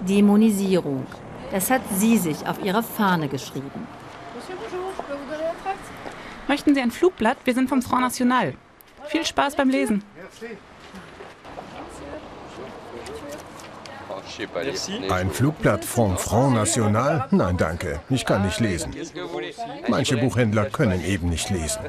Dämonisierung. 0.00 1.06
Das 1.52 1.70
hat 1.70 1.82
sie 1.96 2.16
sich 2.16 2.46
auf 2.46 2.62
ihre 2.64 2.82
Fahne 2.82 3.28
geschrieben. 3.28 3.86
Möchten 6.48 6.74
Sie 6.74 6.80
ein 6.80 6.90
Flugblatt? 6.90 7.38
Wir 7.44 7.54
sind 7.54 7.68
vom 7.68 7.82
Front 7.82 8.02
National. 8.02 8.54
Viel 9.06 9.24
Spaß 9.24 9.56
beim 9.56 9.70
Lesen. 9.70 10.02
Ein 15.10 15.30
Flugblatt 15.30 15.84
vom 15.84 16.16
Front 16.16 16.54
National? 16.54 17.26
Nein, 17.30 17.56
danke. 17.56 18.00
Ich 18.10 18.24
kann 18.24 18.44
nicht 18.44 18.60
lesen. 18.60 18.94
Manche 19.88 20.16
Buchhändler 20.16 20.66
können 20.66 21.04
eben 21.04 21.28
nicht 21.28 21.50
lesen. 21.50 21.82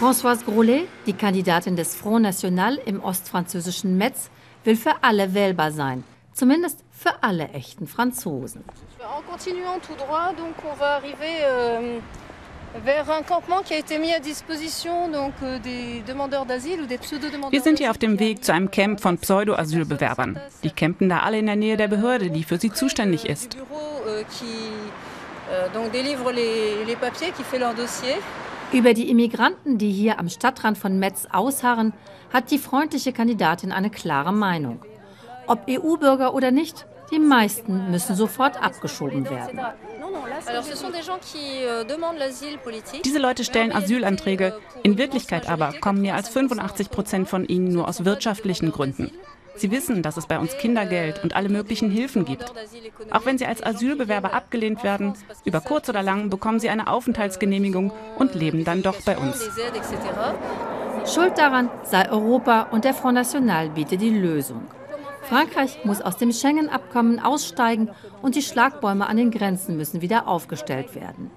Françoise 0.00 0.44
Grolet, 0.44 0.88
die 1.06 1.12
Kandidatin 1.12 1.76
des 1.76 1.94
Front 1.94 2.22
National 2.22 2.76
im 2.86 3.02
ostfranzösischen 3.02 3.96
Metz, 3.98 4.30
will 4.64 4.76
für 4.76 4.94
alle 5.02 5.34
wählbar 5.34 5.72
sein. 5.72 6.04
Zumindest 6.40 6.78
für 6.90 7.22
alle 7.22 7.50
echten 7.50 7.86
Franzosen. 7.86 8.64
En 8.98 9.20
continuant 9.30 9.78
tout 9.86 9.94
droit, 9.94 10.32
donc 10.38 10.54
on 10.64 10.74
va 10.74 10.94
arriver 10.94 11.34
euh, 11.42 11.98
vers 12.82 13.10
un 13.10 13.22
campement 13.22 13.60
qui 13.62 13.74
a 13.74 13.78
été 13.78 13.98
mis 13.98 14.10
à 14.10 14.20
disposition 14.20 15.10
donc 15.10 15.34
euh, 15.42 15.58
des 15.58 16.02
demandeurs 16.10 16.46
d'asile 16.46 16.80
ou 16.80 16.86
des 16.86 16.96
pseudo-demandeurs. 16.96 17.52
Wir 17.52 17.60
sind 17.60 17.78
hier 17.78 17.90
auf 17.90 17.98
dem 17.98 18.18
Weg 18.18 18.42
zu 18.42 18.54
einem 18.54 18.70
Camp 18.70 19.02
von 19.02 19.18
Pseudo-Asylbewerbern. 19.18 20.40
Die 20.62 20.70
campen 20.70 21.10
da 21.10 21.18
alle 21.18 21.38
in 21.38 21.44
der 21.44 21.56
Nähe 21.56 21.76
der 21.76 21.88
Behörde, 21.88 22.30
die 22.30 22.42
für 22.42 22.58
sie 22.58 22.72
zuständig 22.72 23.26
ist. 23.26 23.58
Euh, 24.06 24.22
qui 24.30 24.72
donc 25.74 25.92
délivre 25.92 26.32
les, 26.32 26.86
les 26.86 26.96
papiers, 26.96 27.32
qui 27.36 27.44
fait 27.44 27.58
leur 27.58 27.74
dossier. 27.74 28.14
Über 28.72 28.94
die 28.94 29.10
Immigranten, 29.10 29.76
die 29.76 29.92
hier 29.92 30.18
am 30.18 30.30
Stadtrand 30.30 30.78
von 30.78 30.98
Metz 30.98 31.26
ausharren, 31.30 31.92
hat 32.32 32.50
die 32.50 32.58
freundliche 32.58 33.12
Kandidatin 33.12 33.72
eine 33.72 33.90
klare 33.90 34.32
Meinung. 34.32 34.80
Ob 35.50 35.68
EU-Bürger 35.68 36.32
oder 36.32 36.52
nicht, 36.52 36.86
die 37.10 37.18
meisten 37.18 37.90
müssen 37.90 38.14
sofort 38.14 38.62
abgeschoben 38.62 39.28
werden. 39.28 39.58
Euh. 39.58 39.72
Diese 43.04 43.18
Leute 43.18 43.42
stellen 43.42 43.72
Asylanträge. 43.72 44.56
In 44.84 44.96
Wirklichkeit 44.96 45.50
aber 45.50 45.72
kommen 45.80 46.02
mehr 46.02 46.14
als 46.14 46.28
85 46.28 46.90
Prozent 46.90 47.28
von 47.28 47.44
ihnen 47.44 47.72
nur 47.72 47.88
aus 47.88 48.04
wirtschaftlichen 48.04 48.70
Gründen. 48.70 49.10
Sie 49.56 49.72
wissen, 49.72 50.04
dass 50.04 50.16
es 50.16 50.28
bei 50.28 50.38
uns 50.38 50.56
Kindergeld 50.56 51.24
und 51.24 51.34
alle 51.34 51.48
möglichen 51.48 51.90
Hilfen 51.90 52.24
gibt. 52.24 52.52
Auch 53.10 53.26
wenn 53.26 53.36
sie 53.36 53.46
als 53.46 53.60
Asylbewerber 53.60 54.32
abgelehnt 54.32 54.84
werden, 54.84 55.14
über 55.44 55.60
kurz 55.60 55.88
oder 55.88 56.04
lang 56.04 56.30
bekommen 56.30 56.60
sie 56.60 56.70
eine 56.70 56.86
Aufenthaltsgenehmigung 56.86 57.92
und 58.16 58.36
leben 58.36 58.64
dann 58.64 58.82
doch 58.84 59.02
bei 59.02 59.18
uns. 59.18 59.50
Schuld 61.12 61.36
daran 61.36 61.70
sei 61.82 62.08
Europa 62.08 62.68
und 62.70 62.84
der 62.84 62.94
Front 62.94 63.16
National 63.16 63.70
bietet 63.70 64.00
die 64.00 64.10
Lösung. 64.10 64.68
Frankreich 65.30 65.84
muss 65.84 66.00
aus 66.00 66.16
dem 66.16 66.32
Schengen-Abkommen 66.32 67.20
aussteigen 67.20 67.88
und 68.20 68.34
die 68.34 68.42
Schlagbäume 68.42 69.06
an 69.06 69.16
den 69.16 69.30
Grenzen 69.30 69.76
müssen 69.76 70.00
wieder 70.00 70.26
aufgestellt 70.26 70.96
werden. 70.96 71.30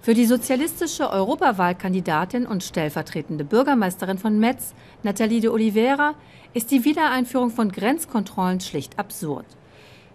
Für 0.00 0.14
die 0.14 0.24
sozialistische 0.24 1.10
Europawahlkandidatin 1.10 2.46
und 2.46 2.64
stellvertretende 2.64 3.44
Bürgermeisterin 3.44 4.16
von 4.16 4.38
Metz, 4.38 4.72
Nathalie 5.02 5.42
de 5.42 5.50
Oliveira, 5.50 6.14
ist 6.54 6.70
die 6.70 6.86
Wiedereinführung 6.86 7.50
von 7.50 7.70
Grenzkontrollen 7.70 8.60
schlicht 8.60 8.98
absurd. 8.98 9.44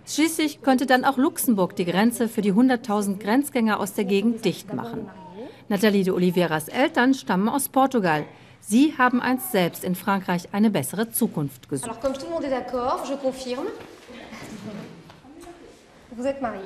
Schließlich 0.07 0.63
könnte 0.63 0.87
dann 0.87 1.05
auch 1.05 1.17
Luxemburg 1.17 1.75
die 1.75 1.85
Grenze 1.85 2.29
für 2.29 2.41
die 2.41 2.53
100.000 2.53 3.19
Grenzgänger 3.19 3.79
aus 3.79 3.93
der 3.93 4.05
Gegend 4.05 4.43
dicht 4.43 4.73
machen. 4.73 5.07
Nathalie 5.67 6.03
de 6.03 6.13
Oliveiras 6.13 6.67
Eltern 6.67 7.13
stammen 7.13 7.47
aus 7.47 7.69
Portugal. 7.69 8.25
Sie 8.61 8.93
haben 8.97 9.21
einst 9.21 9.51
selbst 9.51 9.83
in 9.83 9.95
Frankreich 9.95 10.49
eine 10.51 10.69
bessere 10.69 11.11
Zukunft 11.11 11.69
gesucht. 11.69 11.89
Alors 11.89 12.01
comme 12.01 12.13
tout 12.13 12.25
le 12.25 12.31
monde 12.31 12.43
est 12.43 12.51
d'accord, 12.51 13.05
je 13.05 13.15
confirme. 13.15 13.67
Vous 16.15 16.25
êtes 16.25 16.41
National. 16.41 16.61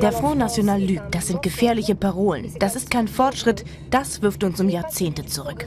Der 0.00 0.12
Front 0.12 0.38
National 0.38 0.80
lügt. 0.80 1.14
Das 1.14 1.26
sind 1.26 1.42
gefährliche 1.42 1.94
Parolen. 1.94 2.52
Das 2.60 2.76
ist 2.76 2.90
kein 2.90 3.08
Fortschritt. 3.08 3.64
Das 3.90 4.22
wirft 4.22 4.44
uns 4.44 4.60
um 4.60 4.68
Jahrzehnte 4.68 5.26
zurück. 5.26 5.66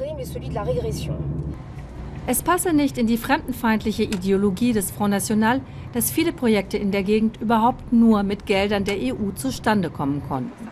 Es 2.27 2.43
passe 2.43 2.71
nicht 2.71 2.97
in 2.97 3.07
die 3.07 3.17
fremdenfeindliche 3.17 4.03
Ideologie 4.03 4.73
des 4.73 4.91
Front 4.91 5.11
National, 5.11 5.61
dass 5.93 6.11
viele 6.11 6.31
Projekte 6.31 6.77
in 6.77 6.91
der 6.91 7.03
Gegend 7.03 7.41
überhaupt 7.41 7.91
nur 7.91 8.23
mit 8.23 8.45
Geldern 8.45 8.85
der 8.85 8.97
EU 8.97 9.31
zustande 9.35 9.89
kommen 9.89 10.21
konnten. 10.27 10.69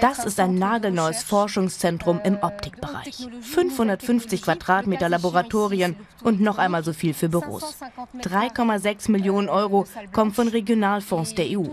Das 0.00 0.24
ist 0.26 0.40
ein 0.40 0.54
nagelneues. 0.56 1.22
Forschungszentrum 1.22 2.20
im 2.22 2.38
Optikbereich. 2.42 3.28
550 3.40 4.42
Quadratmeter 4.42 5.08
Laboratorien 5.08 5.96
und 6.22 6.40
noch 6.42 6.58
einmal 6.58 6.84
so 6.84 6.92
viel 6.92 7.14
für 7.14 7.30
Büros. 7.30 7.78
3,6 8.20 9.10
Millionen 9.10 9.48
Euro 9.48 9.86
kommen 10.12 10.34
von 10.34 10.48
Regionalfonds 10.48 11.34
der 11.34 11.46
EU. 11.58 11.64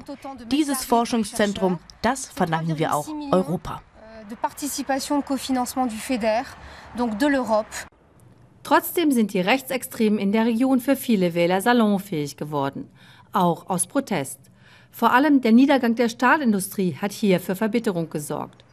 Dieses 0.49 0.85
Forschungszentrum, 0.85 1.79
das 2.01 2.27
verdanken 2.27 2.77
wir 2.77 2.93
auch 2.95 3.09
Europa. 3.31 3.81
Trotzdem 8.69 9.11
sind 9.11 9.33
die 9.33 9.41
Rechtsextremen 9.41 10.19
in 10.19 10.31
der 10.31 10.45
Region 10.45 10.79
für 10.79 10.95
viele 10.95 11.33
Wähler 11.33 11.59
salonfähig 11.59 12.37
geworden, 12.37 12.87
auch 13.31 13.67
aus 13.67 13.87
Protest. 13.87 14.39
Vor 14.91 15.11
allem 15.11 15.41
der 15.41 15.53
Niedergang 15.53 15.95
der 15.95 16.07
Stahlindustrie 16.07 16.95
hat 17.01 17.11
hier 17.11 17.39
für 17.39 17.55
Verbitterung 17.55 18.11
gesorgt. 18.11 18.63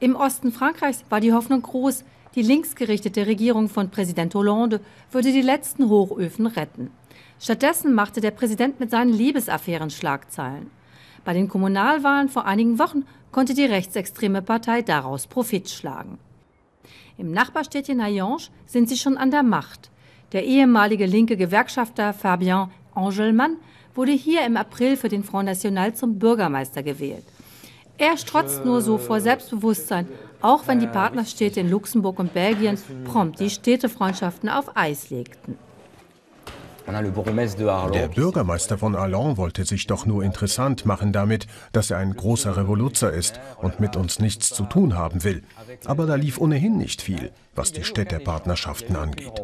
Im 0.00 0.16
Osten 0.16 0.52
Frankreichs 0.52 1.04
war 1.10 1.20
die 1.20 1.34
Hoffnung 1.34 1.60
groß, 1.60 2.02
die 2.34 2.40
linksgerichtete 2.40 3.26
Regierung 3.26 3.68
von 3.68 3.90
Präsident 3.90 4.34
Hollande 4.34 4.80
würde 5.10 5.32
die 5.32 5.42
letzten 5.42 5.90
Hochöfen 5.90 6.46
retten. 6.46 6.90
Stattdessen 7.38 7.92
machte 7.92 8.22
der 8.22 8.30
Präsident 8.30 8.80
mit 8.80 8.90
seinen 8.90 9.12
Liebesaffären 9.12 9.90
Schlagzeilen. 9.90 10.70
Bei 11.26 11.34
den 11.34 11.50
Kommunalwahlen 11.50 12.30
vor 12.30 12.46
einigen 12.46 12.78
Wochen 12.78 13.04
konnte 13.32 13.52
die 13.52 13.66
rechtsextreme 13.66 14.40
Partei 14.40 14.80
daraus 14.80 15.26
Profit 15.26 15.68
schlagen. 15.68 16.18
Im 17.18 17.30
Nachbarstädtchen 17.30 18.02
Hayange 18.02 18.48
sind 18.66 18.88
sie 18.88 18.96
schon 18.96 19.16
an 19.16 19.30
der 19.30 19.42
Macht. 19.42 19.90
Der 20.32 20.44
ehemalige 20.44 21.06
linke 21.06 21.36
Gewerkschafter 21.36 22.12
Fabien 22.12 22.70
Angelmann 22.94 23.56
wurde 23.94 24.12
hier 24.12 24.46
im 24.46 24.56
April 24.56 24.96
für 24.96 25.08
den 25.08 25.24
Front 25.24 25.46
National 25.46 25.94
zum 25.94 26.18
Bürgermeister 26.18 26.82
gewählt. 26.82 27.24
Er 27.98 28.16
strotzt 28.16 28.64
nur 28.64 28.80
so 28.80 28.96
vor 28.98 29.20
Selbstbewusstsein, 29.20 30.08
auch 30.40 30.66
wenn 30.66 30.80
die 30.80 30.86
Partnerstädte 30.86 31.60
in 31.60 31.70
Luxemburg 31.70 32.18
und 32.18 32.32
Belgien 32.32 32.78
prompt 33.04 33.38
die 33.38 33.50
Städtefreundschaften 33.50 34.48
auf 34.48 34.76
Eis 34.76 35.10
legten. 35.10 35.58
Der 36.86 38.08
Bürgermeister 38.08 38.78
von 38.78 38.96
Arlon 38.96 39.36
wollte 39.36 39.64
sich 39.64 39.86
doch 39.86 40.06
nur 40.06 40.24
interessant 40.24 40.84
machen 40.84 41.12
damit, 41.12 41.46
dass 41.72 41.90
er 41.90 41.98
ein 41.98 42.14
großer 42.14 42.56
Revoluzer 42.56 43.12
ist 43.12 43.40
und 43.58 43.80
mit 43.80 43.96
uns 43.96 44.18
nichts 44.18 44.50
zu 44.50 44.64
tun 44.64 44.96
haben 44.96 45.24
will. 45.24 45.42
Aber 45.84 46.06
da 46.06 46.16
lief 46.16 46.38
ohnehin 46.38 46.76
nicht 46.76 47.02
viel, 47.02 47.30
was 47.54 47.72
die 47.72 47.84
Städtepartnerschaften 47.84 48.96
angeht. 48.96 49.42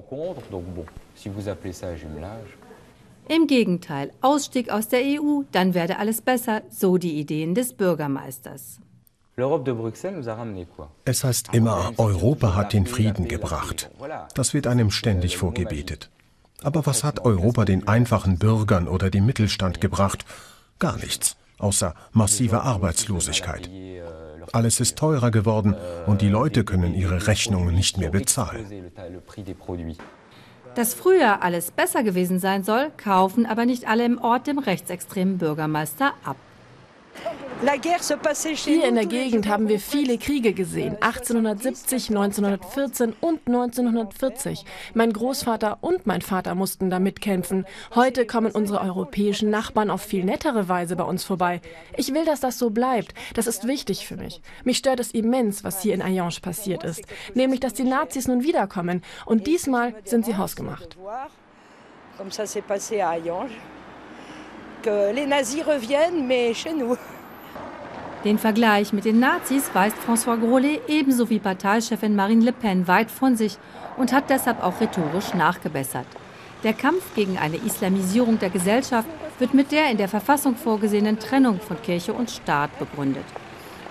Im 3.29 3.47
Gegenteil, 3.47 4.11
Ausstieg 4.23 4.71
aus 4.71 4.89
der 4.89 5.01
EU, 5.01 5.43
dann 5.53 5.75
werde 5.75 5.99
alles 5.99 6.23
besser, 6.23 6.63
so 6.71 6.97
die 6.97 7.21
Ideen 7.21 7.55
des 7.55 7.75
Bürgermeisters. 7.75 8.81
Es 11.05 11.25
heißt 11.25 11.55
immer, 11.55 11.93
Europa 11.99 12.55
hat 12.57 12.73
den 12.73 12.87
Frieden 12.87 13.29
gebracht. 13.29 13.91
Das 14.35 14.55
wird 14.55 14.67
einem 14.67 14.91
ständig 14.91 15.37
vorgebetet. 15.37 16.11
Aber 16.63 16.87
was 16.87 17.05
hat 17.05 17.25
Europa 17.25 17.65
den 17.65 17.87
einfachen 17.87 18.39
Bürgern 18.39 18.89
oder 18.89 19.11
dem 19.11 19.27
Mittelstand 19.27 19.81
gebracht? 19.81 20.25
Gar 20.79 20.97
nichts, 20.97 21.37
außer 21.59 21.95
massiver 22.13 22.63
Arbeitslosigkeit. 22.63 23.71
Alles 24.53 24.81
ist 24.81 24.97
teurer 24.97 25.31
geworden 25.31 25.77
und 26.07 26.21
die 26.23 26.29
Leute 26.29 26.65
können 26.65 26.95
ihre 26.95 27.27
Rechnungen 27.27 27.75
nicht 27.75 27.99
mehr 27.99 28.11
bezahlen. 28.11 28.91
Dass 30.75 30.95
früher 30.95 31.43
alles 31.43 31.71
besser 31.71 32.03
gewesen 32.03 32.39
sein 32.39 32.65
soll, 32.65 32.91
kaufen 32.97 33.47
aber 33.47 33.67
nicht 33.67 33.89
alle 33.89 34.05
im 34.05 34.19
Ort 34.19 34.47
dem 34.47 34.59
rechtsextremen 34.59 35.39
Bürgermeister 35.39 36.13
ab. 36.25 36.37
Hier 37.61 38.85
in 38.85 38.95
der 38.95 39.07
Gegend 39.07 39.49
haben 39.49 39.67
wir 39.67 39.81
viele 39.81 40.17
Kriege 40.17 40.53
gesehen. 40.53 40.97
1870, 41.01 42.11
1914 42.11 43.15
und 43.21 43.41
1940. 43.49 44.65
Mein 44.95 45.13
Großvater 45.13 45.79
und 45.81 46.07
mein 46.07 46.23
Vater 46.23 46.55
mussten 46.55 46.89
da 46.89 47.01
mitkämpfen. 47.01 47.67
Heute 47.97 48.27
kommen 48.27 48.53
unsere 48.53 48.81
europäischen 48.81 49.51
Nachbarn 49.51 49.91
auf 49.91 50.03
viel 50.03 50.25
nettere 50.25 50.69
Weise 50.69 50.95
bei 50.95 51.03
uns 51.03 51.25
vorbei. 51.25 51.61
Ich 51.97 52.15
will, 52.15 52.25
dass 52.25 52.39
das 52.39 52.61
so 52.61 52.71
bleibt. 52.71 53.13
Das 53.35 53.49
ist 53.49 53.67
wichtig 53.67 54.07
für 54.07 54.17
mich. 54.17 54.41
Mich 54.63 54.79
stört 54.79 55.01
es 55.01 55.11
immens, 55.11 55.65
was 55.65 55.83
hier 55.83 55.95
in 55.95 56.05
Hayange 56.05 56.39
passiert 56.41 56.85
ist. 56.85 57.03
Nämlich, 57.35 57.59
dass 57.59 57.75
die 57.75 57.83
Nazis 57.83 58.29
nun 58.29 58.45
wiederkommen. 58.45 59.03
Und 59.27 59.49
diesmal 59.49 59.95
sind 60.05 60.25
sie 60.25 60.37
hausgemacht. 60.37 60.97
Comme 62.17 62.31
ça 62.31 62.47
s'est 62.47 62.63
passé 62.63 63.01
à 63.01 63.11
Hayange. 63.11 63.51
Que 64.81 65.13
les 65.13 65.27
nazis 65.27 65.65
reviennent, 65.67 66.29
mais 66.29 66.55
chez 66.55 66.73
nous. 66.73 66.97
Den 68.29 68.37
Vergleich 68.37 68.93
mit 68.93 69.07
den 69.07 69.21
Nazis 69.21 69.71
weist 69.73 69.97
François 70.07 70.39
Grolet 70.39 70.83
ebenso 70.87 71.31
wie 71.31 71.39
Parteichefin 71.39 72.15
Marine 72.15 72.45
Le 72.45 72.53
Pen 72.53 72.87
weit 72.87 73.11
von 73.11 73.39
sich 73.39 73.57
und 73.97 74.13
hat 74.13 74.29
deshalb 74.29 74.63
auch 74.63 74.83
rhetorisch 74.83 75.33
nachgebessert. 75.33 76.05
Der 76.63 76.75
Kampf 76.75 77.15
gegen 77.15 77.39
eine 77.39 77.57
Islamisierung 77.57 78.39
der 78.39 78.51
Gesellschaft 78.51 79.09
wird 79.39 79.55
mit 79.55 79.73
der 79.73 79.91
in 79.91 79.97
der 79.97 80.11
Verfassung 80.11 80.57
vorgesehenen 80.57 81.19
Trennung 81.19 81.59
von 81.59 81.81
Kirche 81.81 82.13
und 82.13 82.31
Staat 82.31 82.79
begründet. 82.79 83.25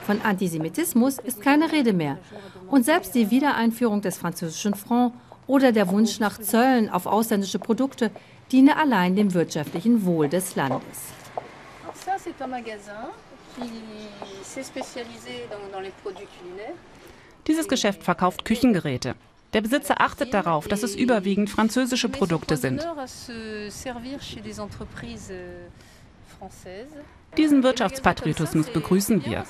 Von 0.06 0.22
Antisemitismus 0.22 1.18
ist 1.18 1.42
keine 1.42 1.72
Rede 1.72 1.94
mehr. 1.94 2.20
Und 2.70 2.86
selbst 2.86 3.16
die 3.16 3.32
Wiedereinführung 3.32 4.04
des 4.04 4.20
französischen 4.20 4.76
Franc 4.76 5.16
oder 5.48 5.72
der 5.72 5.90
Wunsch 5.90 6.20
nach 6.20 6.38
Zöllen 6.38 6.92
auf 6.92 7.08
ausländische 7.08 7.58
Produkte 7.58 8.12
diene 8.52 8.78
allein 8.78 9.16
dem 9.16 9.34
wirtschaftlichen 9.34 10.06
Wohl 10.06 10.30
des 10.30 10.56
Landes. 10.56 11.18
Dieses 17.48 17.68
Geschäft 17.68 18.04
verkauft 18.04 18.46
Küchengeräte. 18.46 19.16
Der 19.54 19.62
Besitzer 19.62 20.02
achtet 20.02 20.34
darauf, 20.34 20.68
dass 20.68 20.84
es 20.84 20.96
überwiegend 20.96 21.50
französische 21.50 22.10
Produkte 22.10 22.58
sind. 22.58 22.86
Diesen 27.36 27.64
Wirtschaftspatriotismus 27.64 28.68
begrüßen 28.68 29.26
wir. 29.26 29.46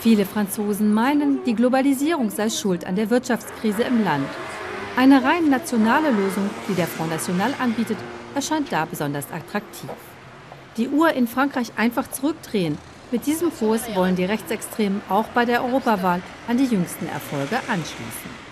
Viele 0.00 0.26
Franzosen 0.26 0.94
meinen, 0.94 1.44
die 1.44 1.54
Globalisierung 1.54 2.30
sei 2.30 2.50
schuld 2.50 2.84
an 2.86 2.96
der 2.96 3.10
Wirtschaftskrise 3.10 3.82
im 3.82 4.04
Land. 4.04 4.28
Eine 4.94 5.24
rein 5.24 5.48
nationale 5.48 6.10
Lösung, 6.10 6.50
die 6.68 6.74
der 6.74 6.86
Front 6.86 7.10
National 7.10 7.54
anbietet, 7.58 7.96
erscheint 8.34 8.70
da 8.70 8.84
besonders 8.84 9.24
attraktiv. 9.32 9.88
Die 10.76 10.88
Uhr 10.88 11.14
in 11.14 11.26
Frankreich 11.26 11.72
einfach 11.76 12.10
zurückdrehen. 12.10 12.76
Mit 13.10 13.26
diesem 13.26 13.50
Kurs 13.50 13.82
wollen 13.94 14.16
die 14.16 14.26
Rechtsextremen 14.26 15.00
auch 15.08 15.24
bei 15.28 15.46
der 15.46 15.64
Europawahl 15.64 16.20
an 16.46 16.58
die 16.58 16.66
jüngsten 16.66 17.08
Erfolge 17.08 17.56
anschließen. 17.68 18.51